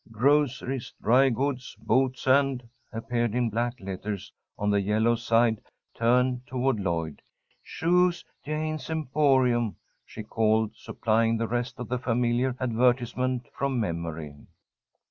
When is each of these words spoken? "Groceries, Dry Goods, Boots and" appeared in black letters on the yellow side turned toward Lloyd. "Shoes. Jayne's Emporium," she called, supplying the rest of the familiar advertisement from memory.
"Groceries, 0.11 0.95
Dry 0.99 1.29
Goods, 1.29 1.75
Boots 1.79 2.25
and" 2.25 2.67
appeared 2.91 3.35
in 3.35 3.51
black 3.51 3.75
letters 3.79 4.33
on 4.57 4.71
the 4.71 4.81
yellow 4.81 5.13
side 5.15 5.61
turned 5.95 6.41
toward 6.47 6.79
Lloyd. 6.79 7.21
"Shoes. 7.61 8.25
Jayne's 8.43 8.89
Emporium," 8.89 9.75
she 10.03 10.23
called, 10.23 10.75
supplying 10.75 11.37
the 11.37 11.47
rest 11.47 11.77
of 11.77 11.87
the 11.87 11.99
familiar 11.99 12.55
advertisement 12.59 13.45
from 13.53 13.79
memory. 13.79 14.35